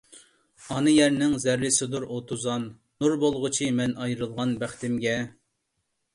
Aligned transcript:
ئانا 0.75 0.93
يەرنىڭ 0.93 1.35
زەررىسىدۇر 1.43 2.07
ئۇ 2.07 2.17
توزان، 2.31 2.65
نۇر 3.05 3.19
بولغۇچى، 3.25 3.69
مەن 3.83 3.95
ئايرىلغان 4.07 4.57
بەختىمگە! 4.65 5.17